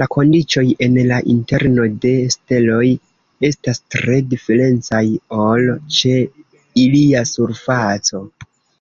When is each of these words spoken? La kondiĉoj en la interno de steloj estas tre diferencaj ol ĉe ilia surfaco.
La 0.00 0.06
kondiĉoj 0.14 0.64
en 0.86 0.96
la 1.12 1.20
interno 1.34 1.86
de 2.02 2.10
steloj 2.34 2.82
estas 3.50 3.80
tre 3.96 4.18
diferencaj 4.34 5.04
ol 5.46 5.72
ĉe 6.00 6.14
ilia 6.88 7.28
surfaco. 7.36 8.24